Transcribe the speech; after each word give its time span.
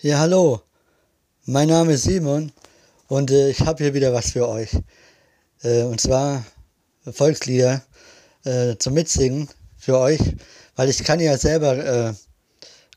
Ja, 0.00 0.20
hallo. 0.20 0.62
Mein 1.44 1.66
Name 1.66 1.94
ist 1.94 2.04
Simon 2.04 2.52
und 3.08 3.32
äh, 3.32 3.50
ich 3.50 3.62
habe 3.62 3.82
hier 3.82 3.94
wieder 3.94 4.14
was 4.14 4.30
für 4.30 4.48
euch. 4.48 4.70
Äh, 5.64 5.82
und 5.82 6.00
zwar 6.00 6.44
Volkslieder 7.04 7.82
äh, 8.44 8.76
zum 8.76 8.94
Mitsingen 8.94 9.48
für 9.76 9.98
euch, 9.98 10.20
weil 10.76 10.88
ich 10.88 11.02
kann 11.02 11.18
ja 11.18 11.36
selber 11.36 11.84
äh, 11.84 12.14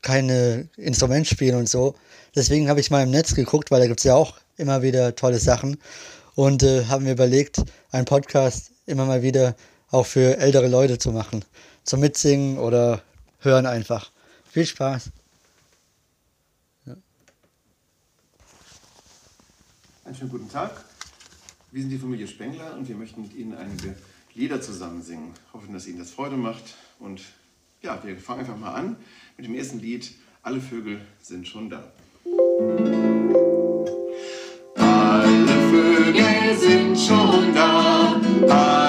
keine 0.00 0.68
Instrument 0.76 1.26
spielen 1.26 1.56
und 1.56 1.68
so. 1.68 1.96
Deswegen 2.36 2.68
habe 2.68 2.78
ich 2.78 2.92
mal 2.92 3.02
im 3.02 3.10
Netz 3.10 3.34
geguckt, 3.34 3.72
weil 3.72 3.80
da 3.80 3.88
gibt 3.88 3.98
es 3.98 4.04
ja 4.04 4.14
auch 4.14 4.36
immer 4.56 4.82
wieder 4.82 5.16
tolle 5.16 5.40
Sachen 5.40 5.78
und 6.36 6.62
äh, 6.62 6.84
haben 6.84 7.02
mir 7.02 7.14
überlegt, 7.14 7.64
einen 7.90 8.04
Podcast 8.04 8.70
immer 8.86 9.06
mal 9.06 9.22
wieder 9.22 9.56
auch 9.90 10.06
für 10.06 10.38
ältere 10.38 10.68
Leute 10.68 10.98
zu 10.98 11.10
machen. 11.10 11.44
Zum 11.82 11.98
Mitsingen 11.98 12.58
oder 12.58 13.02
hören 13.40 13.66
einfach. 13.66 14.12
Viel 14.52 14.66
Spaß. 14.66 15.10
Einen 20.12 20.18
schönen 20.18 20.30
guten 20.30 20.50
Tag. 20.50 20.84
Wir 21.70 21.80
sind 21.80 21.88
die 21.88 21.96
Familie 21.96 22.28
Spengler 22.28 22.76
und 22.76 22.86
wir 22.86 22.96
möchten 22.96 23.22
mit 23.22 23.32
Ihnen 23.32 23.54
einige 23.54 23.96
Lieder 24.34 24.60
zusammen 24.60 25.00
singen. 25.00 25.32
Hoffen, 25.54 25.72
dass 25.72 25.86
Ihnen 25.86 26.00
das 26.00 26.10
Freude 26.10 26.36
macht. 26.36 26.74
Und 26.98 27.22
ja, 27.80 27.98
wir 28.04 28.18
fangen 28.18 28.40
einfach 28.40 28.58
mal 28.58 28.74
an 28.74 28.96
mit 29.38 29.46
dem 29.46 29.54
ersten 29.54 29.80
Lied. 29.80 30.12
Alle 30.42 30.60
Vögel 30.60 31.00
sind 31.22 31.48
schon 31.48 31.70
da. 31.70 31.90
Alle 34.76 35.46
Vögel 35.70 36.58
sind 36.58 36.98
schon 36.98 37.54
da. 37.54 38.81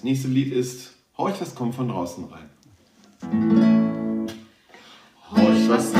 Das 0.00 0.04
nächste 0.04 0.28
Lied 0.28 0.52
ist 0.52 0.94
Horch, 1.18 1.40
was 1.40 1.54
kommt 1.54 1.74
von 1.74 1.88
draußen 1.88 2.24
rein. 2.24 2.48
Horch, 5.30 5.68
was 5.68 5.99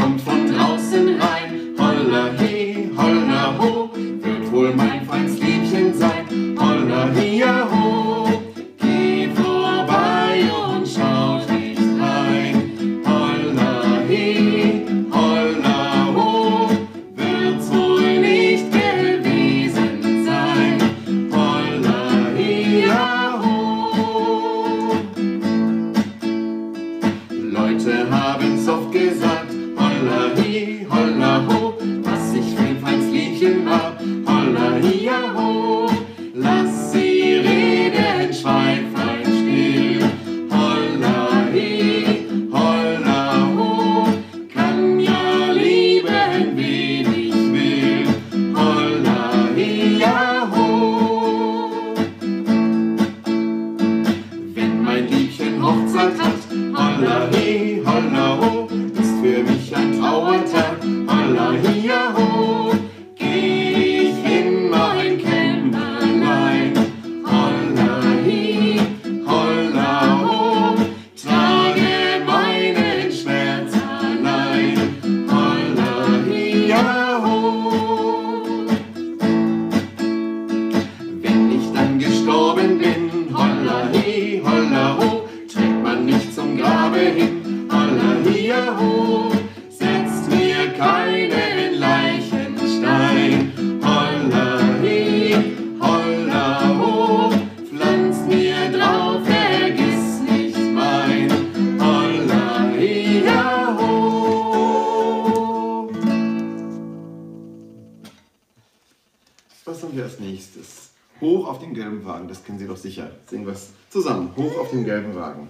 kennen 112.51 112.59
Sie 112.59 112.67
doch 112.67 112.77
sicher. 112.77 113.09
Singen 113.27 113.47
wir 113.47 113.53
es 113.53 113.71
zusammen. 113.91 114.31
Hoch 114.37 114.59
auf 114.59 114.71
den 114.71 114.85
gelben 114.85 115.15
Wagen. 115.15 115.49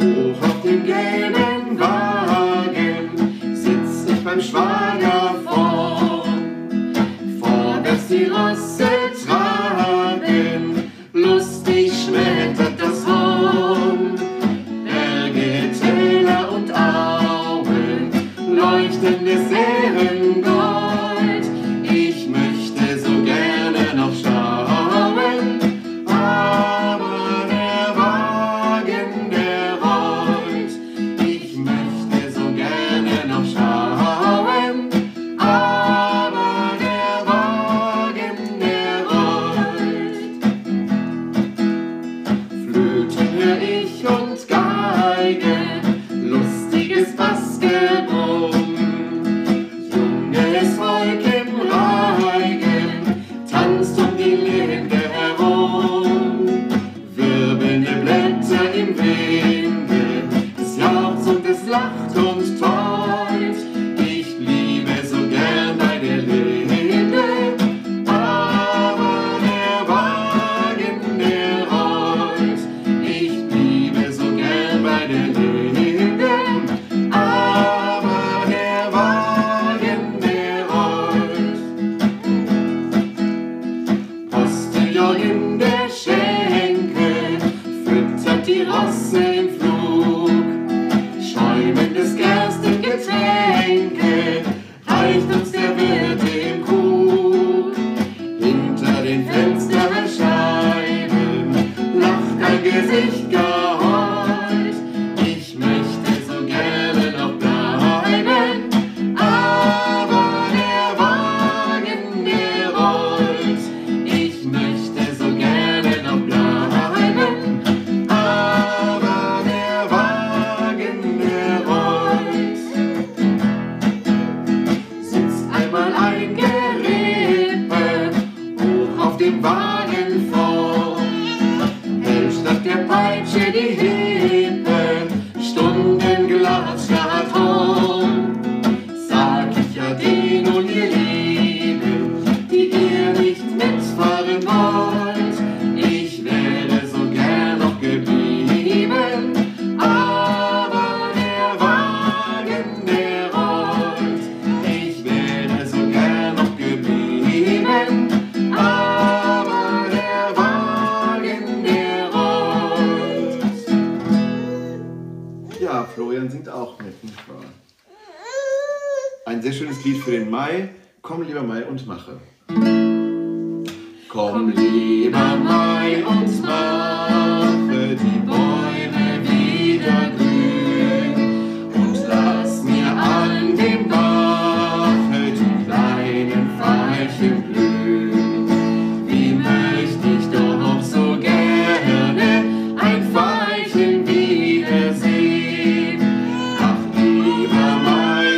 Hoch 0.00 0.42
auf 0.42 0.62
dem 0.62 0.84
gelben 0.84 1.78
Wagen 1.78 3.54
sitz 3.54 4.10
ich 4.10 4.24
beim 4.24 4.40
Schwager 4.40 5.15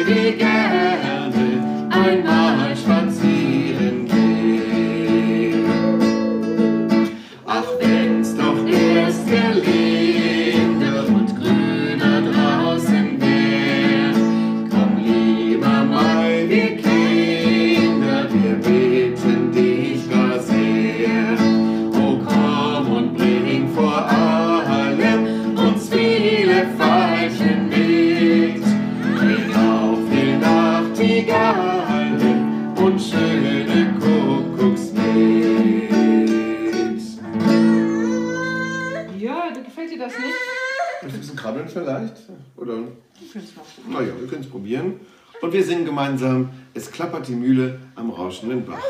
Big 0.09 0.48
Lindbergh. 48.43 48.88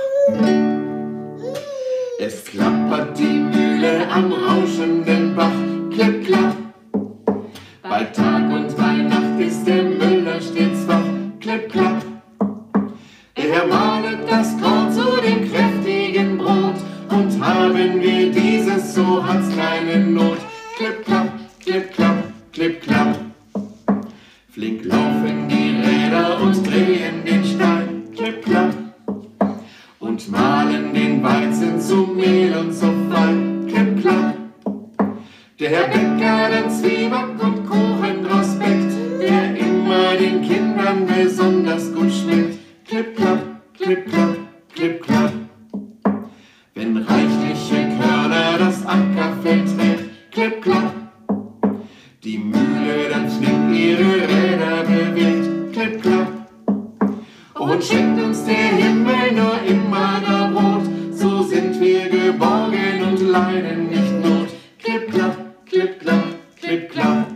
tut 63.18 63.28
leiden 63.28 63.88
nicht 63.88 64.12
Not. 64.24 64.48
Klipp, 64.78 65.10
klapp, 65.10 65.36
klipp, 65.66 66.00
klapp, 66.00 66.24
klipp, 66.60 66.90
klapp. 66.90 67.26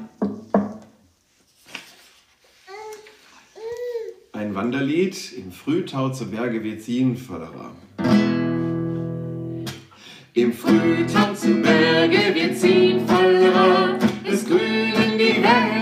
Ein 4.32 4.54
Wanderlied 4.54 5.32
im 5.36 5.52
Frühtau 5.52 6.10
zu 6.10 6.30
Berge 6.30 6.62
wird 6.62 6.82
ziehen, 6.82 7.16
Förderer. 7.16 7.72
Im 10.34 10.52
Frühtau 10.52 11.34
zu 11.34 11.54
Berge 11.60 12.34
wir 12.34 12.54
ziehen, 12.54 13.06
Förderer, 13.06 13.98
es 14.24 14.44
grünen 14.46 15.18
die 15.18 15.42
Wälder. 15.42 15.81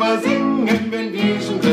aber 0.00 0.18
singen, 0.18 0.90
wenn 0.90 1.12
wir 1.12 1.40
schon 1.40 1.69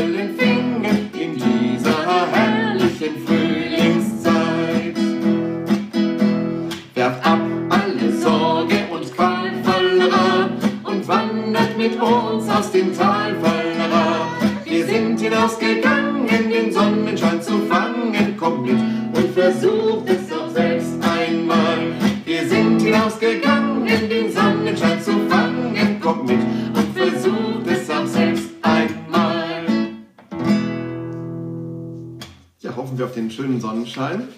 den 33.28 33.30
schönen 33.30 33.60
Sonnenschein. 33.60 34.28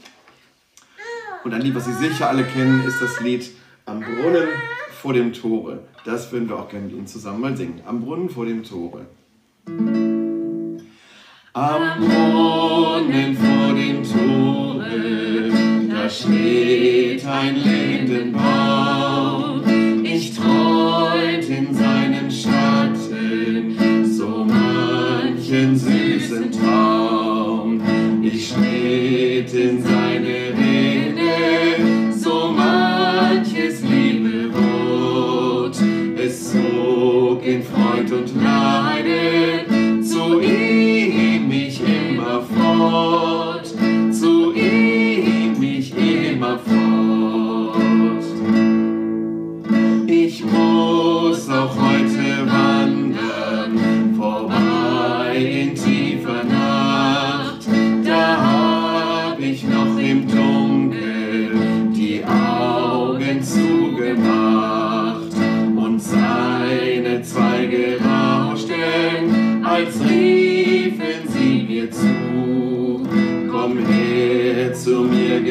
Und 1.44 1.54
ein 1.54 1.62
Lied, 1.62 1.74
was 1.76 1.84
Sie 1.86 1.92
sicher 1.92 2.28
alle 2.28 2.44
kennen, 2.44 2.84
ist 2.86 3.00
das 3.00 3.20
Lied 3.20 3.50
Am 3.86 4.00
Brunnen 4.00 4.48
vor 5.00 5.12
dem 5.12 5.32
Tore. 5.32 5.84
Das 6.04 6.32
würden 6.32 6.48
wir 6.48 6.56
auch 6.56 6.68
gerne 6.68 6.86
mit 6.86 6.96
Ihnen 6.96 7.06
zusammen 7.06 7.40
mal 7.40 7.56
singen. 7.56 7.80
Am 7.86 8.00
Brunnen 8.00 8.28
vor 8.28 8.46
dem 8.46 8.64
Tore. 8.64 9.06
Am 11.52 12.00
Brunnen 12.00 13.36
vor 13.36 13.74
dem 13.74 14.02
Tore, 14.02 15.50
da 15.88 16.10
steht 16.10 17.24
ein 17.26 17.56
Lindenbaum. 17.56 19.19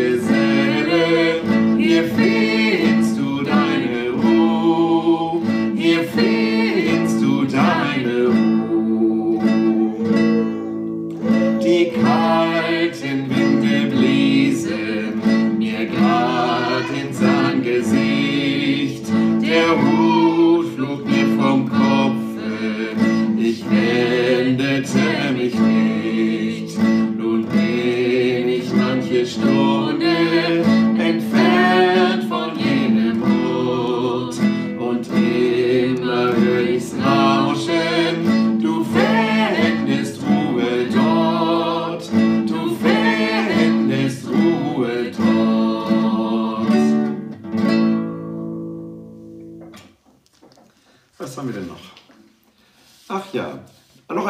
is 0.09 0.27
in 0.27 0.89
it. 0.89 1.79
You 1.79 2.28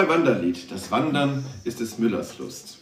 Wanderlied. 0.10 0.72
Das 0.72 0.90
Wandern 0.90 1.46
ist 1.66 1.80
des 1.82 2.00
Müllers 2.00 2.40
Lust. 2.40 2.80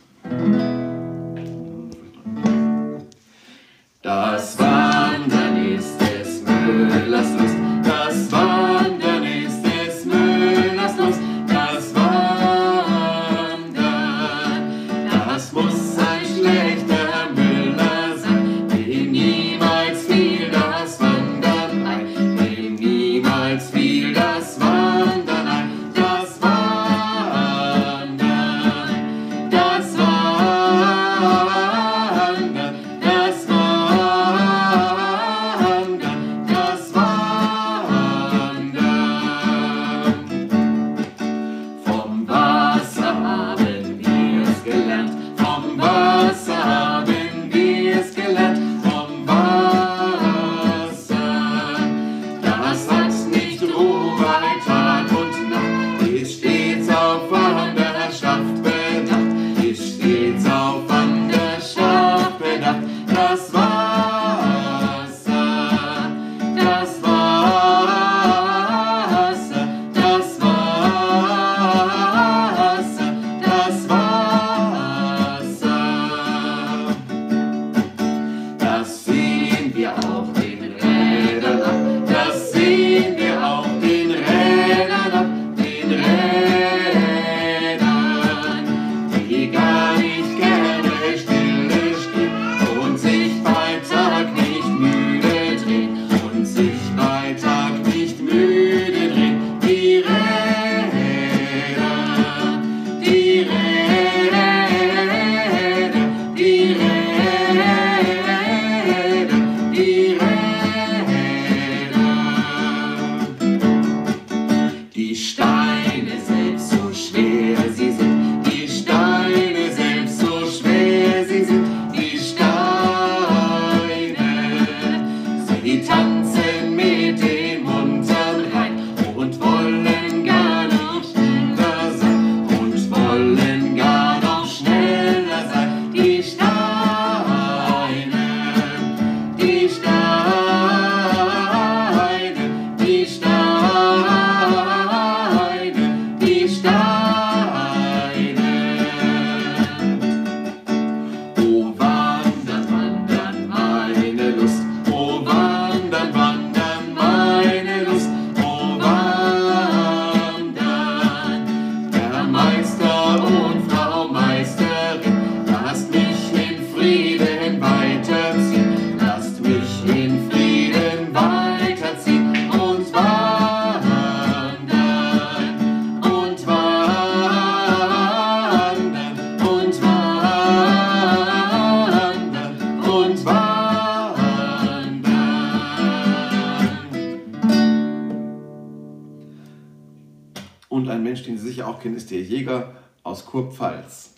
ist 192.07 192.11
der 192.11 192.21
Jäger 192.21 192.73
aus 193.03 193.25
Kurpfalz. 193.25 194.11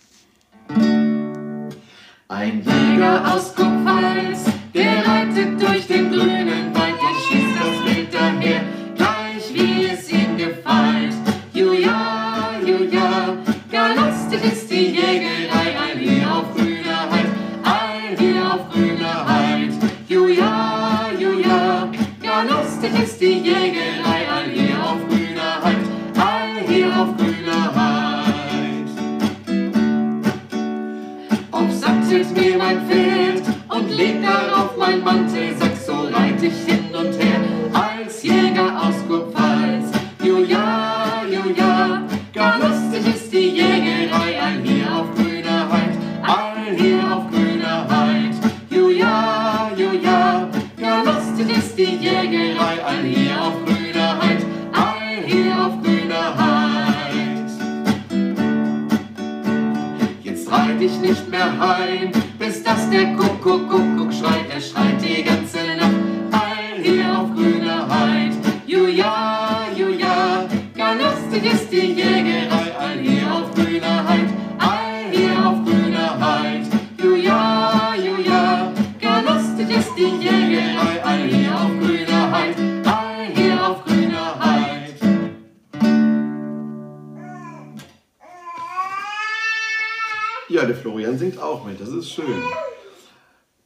Ein 2.28 2.62
Jäger 2.62 3.34
aus 3.34 3.56
Kurpfalz, 3.56 4.46
der 4.76 5.08
reitet 5.08 5.59
Ja, 90.60 90.66
der 90.66 90.76
Florian 90.76 91.18
singt 91.18 91.40
auch 91.40 91.66
mit, 91.66 91.80
das 91.80 91.88
ist 91.88 92.12
schön. 92.12 92.44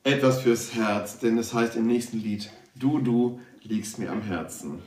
Etwas 0.04 0.42
fürs 0.42 0.76
Herz, 0.76 1.18
denn 1.18 1.40
es 1.40 1.52
heißt 1.52 1.76
im 1.76 1.88
nächsten 1.88 2.20
Lied, 2.20 2.52
du, 2.76 3.00
du 3.00 3.40
liegst 3.64 3.98
mir 3.98 4.12
am 4.12 4.22
Herzen. 4.22 4.80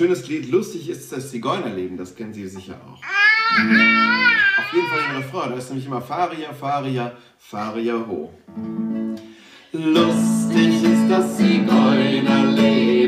schönes 0.00 0.26
Lied. 0.28 0.50
Lustig 0.50 0.88
ist 0.88 1.12
das 1.12 1.30
Zigeunerleben, 1.30 1.98
das 1.98 2.14
kennen 2.14 2.32
Sie 2.32 2.48
sicher 2.48 2.80
auch. 2.86 3.02
Auf 4.58 4.72
jeden 4.72 4.88
Fall 4.88 5.00
ein 5.10 5.16
Refrain, 5.16 5.50
da 5.50 5.56
ist 5.56 5.68
nämlich 5.68 5.84
immer 5.84 6.00
Faria, 6.00 6.54
Faria, 6.54 7.12
Faria 7.38 8.06
ho. 8.08 8.32
Lustig 9.72 10.82
ist 10.82 11.06
das 11.10 11.36
Zigeunerleben. 11.36 12.99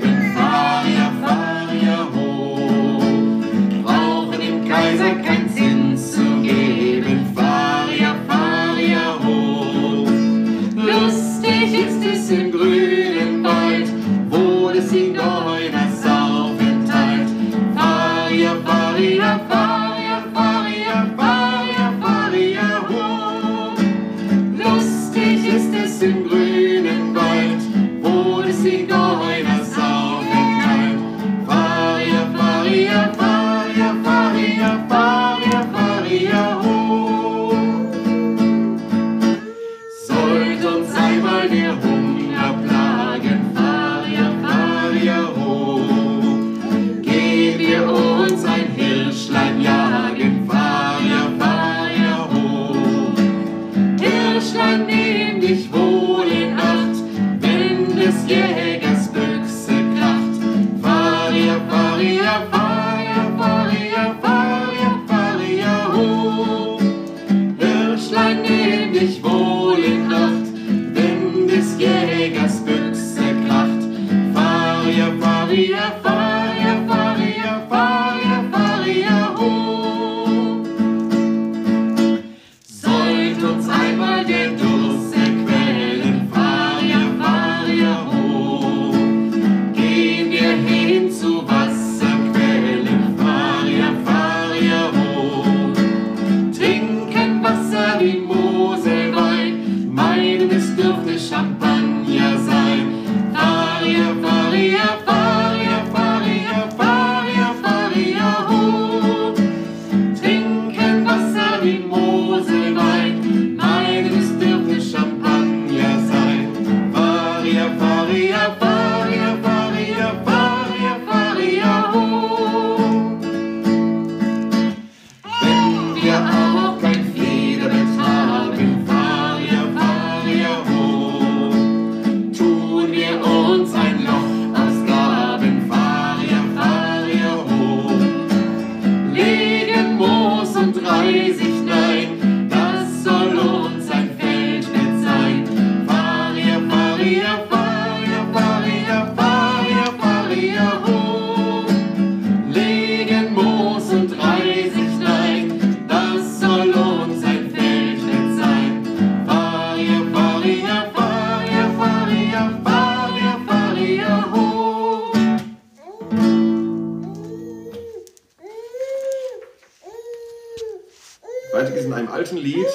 Weiter 171.53 171.71
geht 171.71 171.81
es 171.81 171.85
in 171.85 171.93
einem 171.93 172.09
alten 172.09 172.39
Lied, 172.39 172.67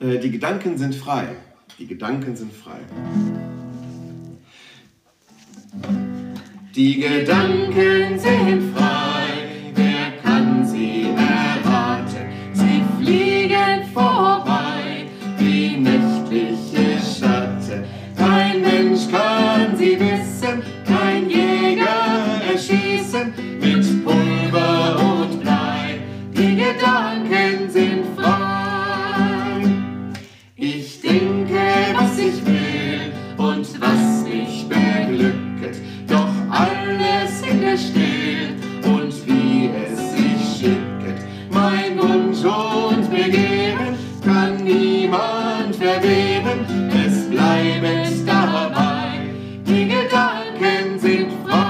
äh, 0.00 0.18
die 0.18 0.32
Gedanken 0.32 0.76
sind 0.76 0.96
frei. 0.96 1.28
Die 1.78 1.86
Gedanken 1.86 2.34
sind 2.34 2.52
frei. 2.52 2.80
Die 6.74 7.00
Gedanken 7.00 8.18
sind 8.18 8.74
frei. 8.74 8.99
it. 51.12 51.69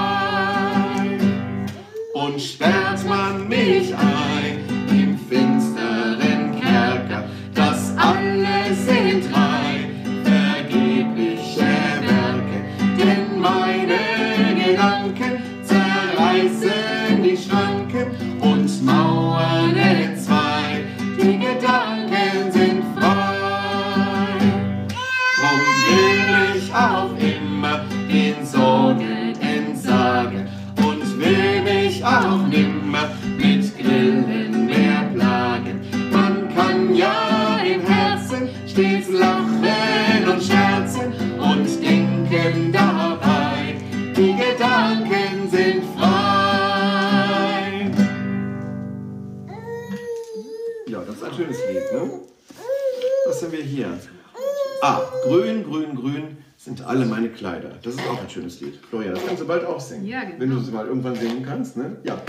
Ah, 54.83 55.01
grün, 55.23 55.63
grün, 55.63 55.95
grün 55.95 56.37
sind 56.57 56.81
alle 56.81 57.05
meine 57.05 57.29
Kleider. 57.29 57.69
Das 57.83 57.93
ist 57.93 58.01
auch 58.09 58.19
ein 58.19 58.27
schönes 58.27 58.59
Lied. 58.61 58.79
Florian, 58.89 59.13
das 59.13 59.23
kannst 59.27 59.43
du 59.43 59.47
bald 59.47 59.63
auch 59.63 59.79
singen. 59.79 60.07
Ja, 60.07 60.23
genau. 60.23 60.39
Wenn 60.39 60.49
du 60.49 60.59
sie 60.59 60.71
mal 60.71 60.87
irgendwann 60.87 61.15
singen 61.15 61.45
kannst, 61.45 61.77
ne? 61.77 61.97
Ja. 62.03 62.19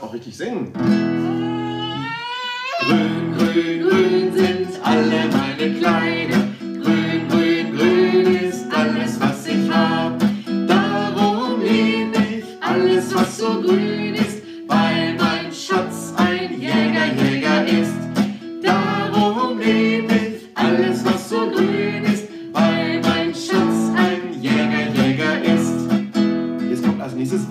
Auch 0.00 0.14
richtig 0.14 0.36
singen. 0.36 0.72
Grün, 2.78 3.34
grün, 3.36 3.88
grün 3.88 4.32
sind 4.36 4.68
alle 4.84 5.28
meine 5.28 5.74
Kleider. 5.74 6.33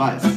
advice. 0.04 0.33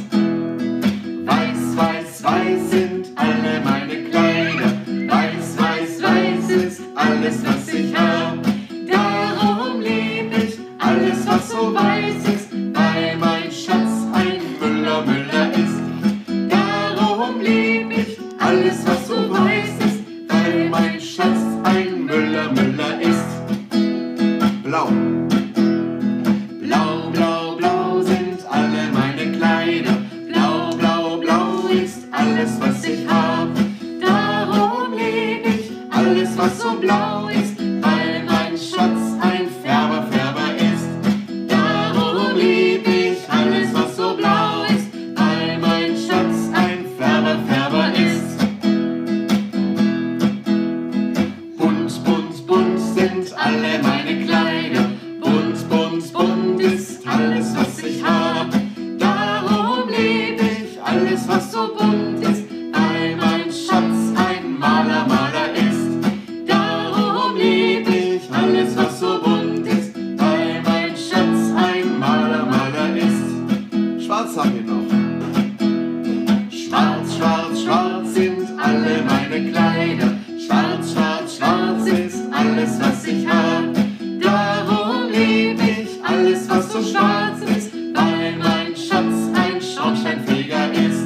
leider. 79.87 80.19
Schwarz, 80.39 80.91
schwarz, 80.91 81.37
schwarz 81.37 81.87
ist 81.87 82.19
alles, 82.31 82.79
was 82.79 83.05
ich 83.05 83.27
hab. 83.27 83.73
Darum 84.21 85.11
lieb 85.11 85.59
ich 85.61 86.03
alles, 86.03 86.49
was 86.49 86.71
so 86.71 86.83
schwarz 86.83 87.41
ist, 87.41 87.73
weil 87.73 88.37
mein 88.37 88.75
Schatz 88.75 89.15
ein 89.33 89.61
Schornsteinfeger 89.61 90.71
ist. 90.73 91.05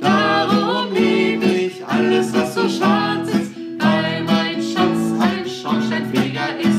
Darum 0.00 0.92
lieb 0.92 1.42
ich 1.44 1.84
alles, 1.84 2.32
was 2.32 2.54
so 2.54 2.68
schwarz 2.68 3.28
ist, 3.28 3.52
weil 3.78 4.22
mein 4.24 4.62
Schatz 4.62 5.20
ein 5.20 5.48
Schornsteinfeger 5.48 6.60
ist. 6.60 6.72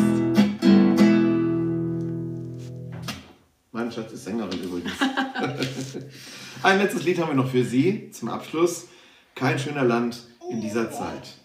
Mein 3.72 3.92
Schatz 3.92 4.14
ist 4.14 4.24
Sängerin 4.24 4.64
übrigens. 4.64 4.92
ein 6.64 6.78
letztes 6.80 7.04
Lied 7.04 7.20
haben 7.20 7.30
wir 7.30 7.36
noch 7.36 7.50
für 7.50 7.64
Sie 7.64 8.12
zum 8.12 8.30
Abschluss. 8.30 8.88
Kein 9.36 9.58
schöner 9.58 9.84
Land 9.84 10.28
in 10.50 10.62
dieser 10.62 10.90
Zeit. 10.92 11.36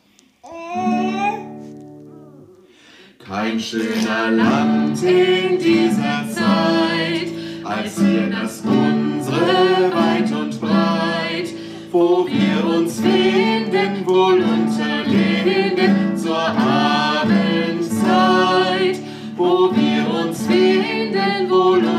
Kein 3.18 3.60
schöner 3.60 4.30
Land 4.30 5.02
in 5.02 5.58
dieser 5.58 6.24
Zeit, 6.30 7.28
als 7.64 8.00
hier 8.00 8.30
das 8.30 8.62
unsere 8.62 9.92
weit 9.92 10.32
und 10.32 10.58
breit, 10.60 11.52
wo 11.92 12.26
wir 12.26 12.64
uns 12.76 13.00
finden, 13.00 14.06
wohl 14.06 14.40
unterlegen 14.42 16.16
zur 16.16 16.38
Abendzeit, 16.38 17.28
wo 19.36 19.70
wir 19.74 20.08
uns 20.22 20.46
finden, 20.46 21.50
wohl 21.50 21.78
unterlegen. 21.78 21.97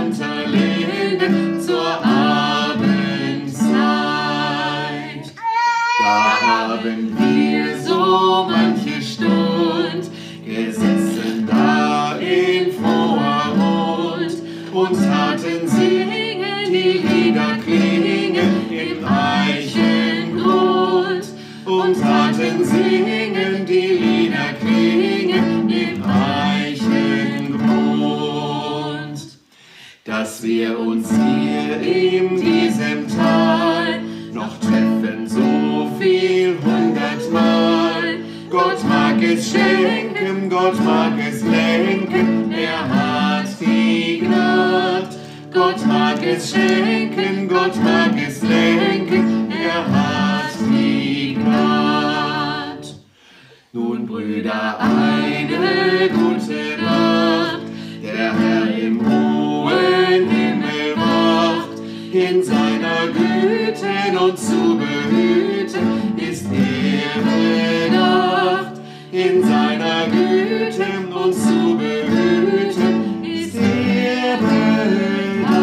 In 62.39 62.45
seiner 62.45 63.07
Güte 63.07 64.17
uns 64.17 64.47
zu 64.47 64.77
behüten, 64.77 66.17
ist 66.17 66.45
er 66.45 67.21
bedacht, 67.21 68.79
in 69.11 69.43
seiner 69.43 70.07
Güte 70.07 70.85
uns 71.13 71.43
zu 71.43 71.77
behüten, 71.77 73.23
ist 73.25 73.55
er 73.55 74.37
bedacht. 74.37 75.59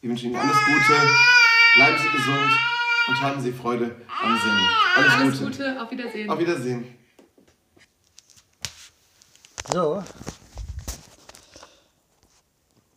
Ich 0.00 0.08
wünsche 0.08 0.26
Ihnen 0.26 0.36
alles 0.36 0.56
Gute, 0.56 0.94
bleiben 1.76 1.96
Sie 2.02 2.08
gesund 2.16 2.52
und 3.08 3.22
haben 3.22 3.40
Sie 3.40 3.52
Freude 3.52 3.96
am 4.20 4.36
Singen. 4.36 4.68
Alles, 4.96 5.12
Alles 5.12 5.38
Gute. 5.38 5.50
Gute, 5.52 5.80
auf 5.80 5.90
Wiedersehen. 5.92 6.28
Auf 6.30 6.38
Wiedersehen. 6.40 6.94
So. 9.72 10.02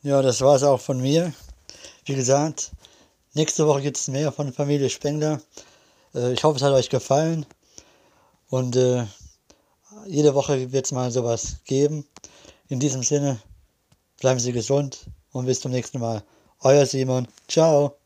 Ja, 0.04 0.24
das 0.24 0.42
war 0.42 0.56
es 0.56 0.64
auch 0.64 0.82
von 0.82 1.00
mir. 1.00 1.32
Wie 2.06 2.16
gesagt, 2.16 2.72
nächste 3.34 3.68
Woche 3.68 3.84
gibt 3.84 3.98
es 3.98 4.08
mehr 4.08 4.32
von 4.32 4.52
Familie 4.52 4.90
Spengler. 4.90 5.40
Äh, 6.16 6.34
ich 6.34 6.44
hoffe, 6.44 6.58
es 6.58 6.64
hat 6.64 6.74
euch 6.74 6.90
gefallen. 6.90 7.46
Und 8.50 8.76
äh, 8.76 9.06
jede 10.08 10.34
Woche 10.34 10.72
wird 10.72 10.86
es 10.86 10.92
mal 10.92 11.12
sowas 11.12 11.58
geben. 11.66 12.08
In 12.68 12.80
diesem 12.80 13.04
Sinne, 13.04 13.40
bleiben 14.20 14.40
Sie 14.40 14.54
gesund 14.54 15.06
und 15.34 15.46
bis 15.46 15.62
zum 15.62 15.72
nächsten 15.72 16.00
Mal. 16.00 16.24
Euer 16.62 16.88
Simon. 16.88 17.28
Ciao. 17.48 18.01